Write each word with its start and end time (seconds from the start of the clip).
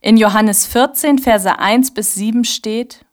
In 0.00 0.16
Johannes 0.16 0.66
14, 0.66 1.18
Verse 1.18 1.58
1 1.58 1.92
bis 1.92 2.14
7 2.14 2.44
steht, 2.44 3.04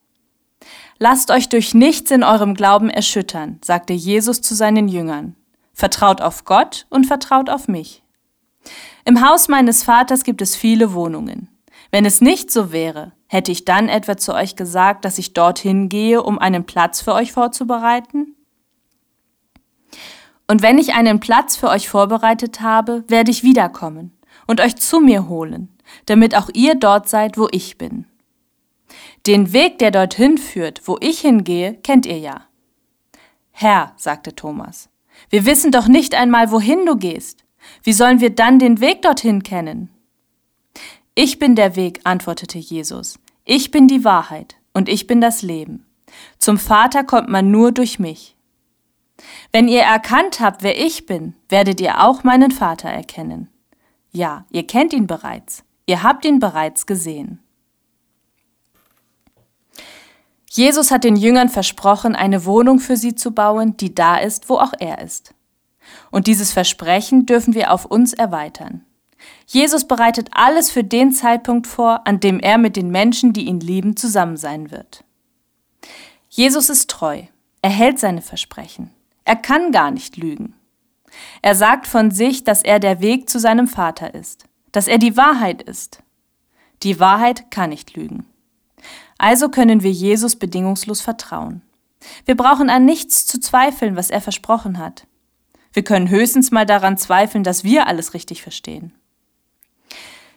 Lasst 0.98 1.30
euch 1.30 1.48
durch 1.48 1.74
nichts 1.74 2.10
in 2.10 2.24
eurem 2.24 2.54
Glauben 2.54 2.90
erschüttern, 2.90 3.58
sagte 3.62 3.92
Jesus 3.92 4.40
zu 4.40 4.54
seinen 4.54 4.88
Jüngern. 4.88 5.36
Vertraut 5.72 6.20
auf 6.20 6.44
Gott 6.44 6.86
und 6.90 7.06
vertraut 7.06 7.50
auf 7.50 7.68
mich. 7.68 8.02
Im 9.04 9.24
Haus 9.24 9.48
meines 9.48 9.84
Vaters 9.84 10.24
gibt 10.24 10.42
es 10.42 10.56
viele 10.56 10.92
Wohnungen. 10.92 11.48
Wenn 11.92 12.04
es 12.04 12.20
nicht 12.20 12.50
so 12.50 12.72
wäre, 12.72 13.12
hätte 13.26 13.52
ich 13.52 13.64
dann 13.64 13.88
etwa 13.88 14.16
zu 14.16 14.34
euch 14.34 14.56
gesagt, 14.56 15.04
dass 15.04 15.18
ich 15.18 15.34
dorthin 15.34 15.88
gehe, 15.88 16.22
um 16.22 16.38
einen 16.38 16.64
Platz 16.64 17.00
für 17.00 17.14
euch 17.14 17.32
vorzubereiten? 17.32 18.34
Und 20.48 20.62
wenn 20.62 20.78
ich 20.78 20.94
einen 20.94 21.20
Platz 21.20 21.56
für 21.56 21.68
euch 21.68 21.88
vorbereitet 21.88 22.60
habe, 22.60 23.04
werde 23.06 23.30
ich 23.30 23.44
wiederkommen 23.44 24.18
und 24.46 24.60
euch 24.60 24.76
zu 24.76 24.98
mir 24.98 25.28
holen, 25.28 25.68
damit 26.06 26.34
auch 26.36 26.50
ihr 26.52 26.74
dort 26.74 27.08
seid, 27.08 27.38
wo 27.38 27.48
ich 27.50 27.78
bin. 27.78 28.06
Den 29.26 29.52
Weg, 29.52 29.78
der 29.78 29.90
dorthin 29.90 30.38
führt, 30.38 30.86
wo 30.86 30.96
ich 31.00 31.20
hingehe, 31.20 31.74
kennt 31.82 32.06
ihr 32.06 32.18
ja. 32.18 32.46
Herr, 33.50 33.92
sagte 33.96 34.34
Thomas, 34.34 34.88
wir 35.30 35.44
wissen 35.44 35.72
doch 35.72 35.88
nicht 35.88 36.14
einmal, 36.14 36.50
wohin 36.50 36.86
du 36.86 36.96
gehst. 36.96 37.44
Wie 37.82 37.92
sollen 37.92 38.20
wir 38.20 38.30
dann 38.30 38.58
den 38.58 38.80
Weg 38.80 39.02
dorthin 39.02 39.42
kennen? 39.42 39.90
Ich 41.14 41.38
bin 41.38 41.56
der 41.56 41.74
Weg, 41.74 42.00
antwortete 42.04 42.58
Jesus. 42.58 43.18
Ich 43.44 43.70
bin 43.70 43.88
die 43.88 44.04
Wahrheit 44.04 44.56
und 44.72 44.88
ich 44.88 45.06
bin 45.06 45.20
das 45.20 45.42
Leben. 45.42 45.84
Zum 46.38 46.58
Vater 46.58 47.02
kommt 47.02 47.28
man 47.28 47.50
nur 47.50 47.72
durch 47.72 47.98
mich. 47.98 48.36
Wenn 49.52 49.68
ihr 49.68 49.82
erkannt 49.82 50.40
habt, 50.40 50.62
wer 50.62 50.78
ich 50.78 51.06
bin, 51.06 51.34
werdet 51.48 51.80
ihr 51.80 52.04
auch 52.04 52.22
meinen 52.22 52.52
Vater 52.52 52.88
erkennen. 52.88 53.48
Ja, 54.12 54.46
ihr 54.50 54.66
kennt 54.66 54.92
ihn 54.92 55.06
bereits. 55.06 55.64
Ihr 55.88 56.02
habt 56.02 56.26
ihn 56.26 56.38
bereits 56.38 56.84
gesehen. 56.84 57.38
Jesus 60.50 60.90
hat 60.90 61.02
den 61.02 61.16
Jüngern 61.16 61.48
versprochen, 61.48 62.14
eine 62.14 62.44
Wohnung 62.44 62.78
für 62.78 62.98
sie 62.98 63.14
zu 63.14 63.30
bauen, 63.30 63.74
die 63.78 63.94
da 63.94 64.18
ist, 64.18 64.50
wo 64.50 64.58
auch 64.58 64.74
er 64.78 65.00
ist. 65.00 65.34
Und 66.10 66.26
dieses 66.26 66.52
Versprechen 66.52 67.24
dürfen 67.24 67.54
wir 67.54 67.72
auf 67.72 67.86
uns 67.86 68.12
erweitern. 68.12 68.84
Jesus 69.46 69.88
bereitet 69.88 70.28
alles 70.32 70.70
für 70.70 70.84
den 70.84 71.10
Zeitpunkt 71.10 71.66
vor, 71.66 72.06
an 72.06 72.20
dem 72.20 72.38
er 72.38 72.58
mit 72.58 72.76
den 72.76 72.90
Menschen, 72.90 73.32
die 73.32 73.46
ihn 73.46 73.60
lieben, 73.60 73.96
zusammen 73.96 74.36
sein 74.36 74.70
wird. 74.70 75.04
Jesus 76.28 76.68
ist 76.68 76.90
treu. 76.90 77.22
Er 77.62 77.70
hält 77.70 77.98
seine 77.98 78.20
Versprechen. 78.20 78.90
Er 79.24 79.36
kann 79.36 79.72
gar 79.72 79.90
nicht 79.90 80.18
lügen. 80.18 80.54
Er 81.40 81.54
sagt 81.54 81.86
von 81.86 82.10
sich, 82.10 82.44
dass 82.44 82.62
er 82.62 82.78
der 82.78 83.00
Weg 83.00 83.30
zu 83.30 83.40
seinem 83.40 83.68
Vater 83.68 84.14
ist, 84.14 84.47
dass 84.72 84.88
er 84.88 84.98
die 84.98 85.16
Wahrheit 85.16 85.62
ist. 85.62 86.02
Die 86.82 87.00
Wahrheit 87.00 87.50
kann 87.50 87.70
nicht 87.70 87.96
lügen. 87.96 88.26
Also 89.18 89.48
können 89.48 89.82
wir 89.82 89.90
Jesus 89.90 90.36
bedingungslos 90.36 91.00
vertrauen. 91.00 91.62
Wir 92.24 92.36
brauchen 92.36 92.70
an 92.70 92.84
nichts 92.84 93.26
zu 93.26 93.40
zweifeln, 93.40 93.96
was 93.96 94.10
er 94.10 94.20
versprochen 94.20 94.78
hat. 94.78 95.06
Wir 95.72 95.82
können 95.82 96.08
höchstens 96.08 96.50
mal 96.50 96.66
daran 96.66 96.96
zweifeln, 96.96 97.44
dass 97.44 97.64
wir 97.64 97.86
alles 97.86 98.14
richtig 98.14 98.42
verstehen. 98.42 98.92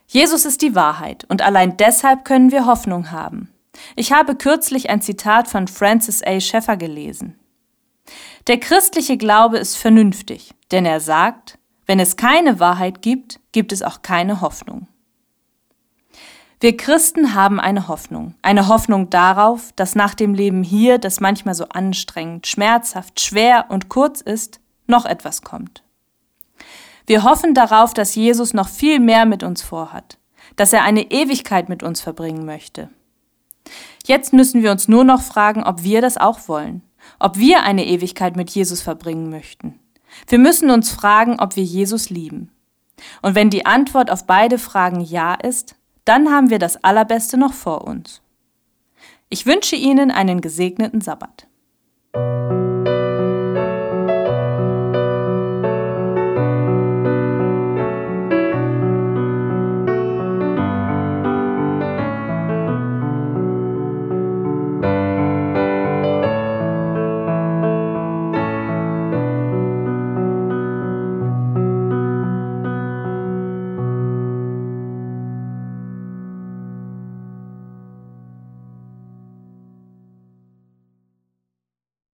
Jesus 0.07 0.45
ist 0.45 0.61
die 0.61 0.75
Wahrheit 0.75 1.25
und 1.29 1.41
allein 1.41 1.78
deshalb 1.78 2.25
können 2.25 2.51
wir 2.51 2.66
Hoffnung 2.66 3.11
haben. 3.11 3.50
Ich 3.95 4.11
habe 4.11 4.35
kürzlich 4.35 4.89
ein 4.89 5.01
Zitat 5.01 5.47
von 5.47 5.67
Francis 5.67 6.22
A. 6.23 6.39
Scheffer 6.39 6.75
gelesen. 6.75 7.39
Der 8.47 8.59
christliche 8.59 9.17
Glaube 9.17 9.57
ist 9.57 9.78
vernünftig, 9.78 10.53
denn 10.72 10.85
er 10.85 11.00
sagt, 11.00 11.57
wenn 11.91 12.00
es 12.00 12.16
keine 12.16 12.62
Wahrheit 12.62 13.02
gibt, 13.02 13.41
gibt 13.52 13.74
es 13.74 13.84
auch 13.84 14.02
keine 14.02 14.40
Hoffnung. 14.40 14.88
Wir 16.62 16.78
Christen 16.78 17.35
haben 17.35 17.59
eine 17.59 17.90
Hoffnung, 17.90 18.34
eine 18.41 18.69
Hoffnung 18.69 19.09
darauf, 19.09 19.74
dass 19.75 19.94
nach 19.94 20.16
dem 20.16 20.34
Leben 20.34 20.63
hier, 20.63 21.00
das 21.00 21.19
manchmal 21.19 21.53
so 21.53 21.66
anstrengend, 21.66 22.47
schmerzhaft, 22.47 23.19
schwer 23.19 23.66
und 23.68 23.90
kurz 23.90 24.22
ist, 24.22 24.62
noch 24.88 25.03
etwas 25.03 25.41
kommt. 25.41 25.84
Wir 27.07 27.25
hoffen 27.25 27.53
darauf, 27.53 27.94
dass 27.94 28.16
Jesus 28.16 28.53
noch 28.53 28.69
viel 28.69 29.02
mehr 29.02 29.25
mit 29.25 29.44
uns 29.44 29.62
vorhat, 29.62 30.18
dass 30.56 30.72
er 30.72 30.84
eine 30.84 31.12
Ewigkeit 31.12 31.68
mit 31.68 31.84
uns 31.84 32.00
verbringen 32.00 32.46
möchte. 32.46 32.88
Jetzt 34.06 34.31
müssen 34.31 34.63
wir 34.63 34.72
uns 34.72 34.88
nur 34.88 35.03
noch 35.03 35.22
fragen, 35.22 35.66
ob 35.66 35.84
wir 35.84 36.00
das 36.00 36.16
auch 36.16 36.47
wollen 36.47 36.84
ob 37.19 37.38
wir 37.38 37.63
eine 37.63 37.85
Ewigkeit 37.85 38.35
mit 38.35 38.50
Jesus 38.52 38.81
verbringen 38.81 39.29
möchten. 39.29 39.79
Wir 40.27 40.39
müssen 40.39 40.69
uns 40.69 40.91
fragen, 40.91 41.39
ob 41.39 41.55
wir 41.55 41.63
Jesus 41.63 42.09
lieben. 42.09 42.51
Und 43.22 43.35
wenn 43.35 43.49
die 43.49 43.66
Antwort 43.66 44.11
auf 44.11 44.25
beide 44.25 44.57
Fragen 44.57 45.01
Ja 45.01 45.33
ist, 45.33 45.75
dann 46.05 46.29
haben 46.29 46.49
wir 46.49 46.59
das 46.59 46.83
Allerbeste 46.83 47.38
noch 47.38 47.53
vor 47.53 47.88
uns. 47.88 48.22
Ich 49.29 49.45
wünsche 49.45 49.75
Ihnen 49.75 50.11
einen 50.11 50.41
gesegneten 50.41 51.01
Sabbat. 51.01 51.47